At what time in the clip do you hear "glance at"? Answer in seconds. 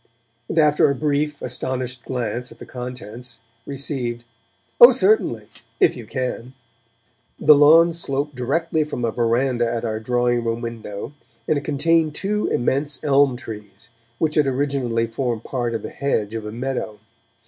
2.05-2.57